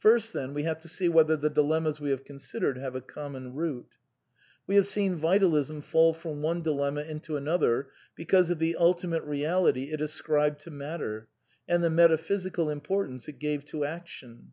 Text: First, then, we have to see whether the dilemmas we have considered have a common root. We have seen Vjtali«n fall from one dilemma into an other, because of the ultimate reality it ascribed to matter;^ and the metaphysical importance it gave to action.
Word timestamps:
First, 0.00 0.32
then, 0.32 0.54
we 0.54 0.64
have 0.64 0.80
to 0.80 0.88
see 0.88 1.08
whether 1.08 1.36
the 1.36 1.48
dilemmas 1.48 2.00
we 2.00 2.10
have 2.10 2.24
considered 2.24 2.76
have 2.78 2.96
a 2.96 3.00
common 3.00 3.54
root. 3.54 3.96
We 4.66 4.74
have 4.74 4.88
seen 4.88 5.20
Vjtali«n 5.20 5.82
fall 5.84 6.12
from 6.14 6.42
one 6.42 6.62
dilemma 6.62 7.02
into 7.02 7.36
an 7.36 7.46
other, 7.46 7.90
because 8.16 8.50
of 8.50 8.58
the 8.58 8.74
ultimate 8.74 9.22
reality 9.22 9.92
it 9.92 10.00
ascribed 10.00 10.58
to 10.62 10.72
matter;^ 10.72 11.28
and 11.68 11.84
the 11.84 11.90
metaphysical 11.90 12.70
importance 12.70 13.28
it 13.28 13.38
gave 13.38 13.64
to 13.66 13.84
action. 13.84 14.50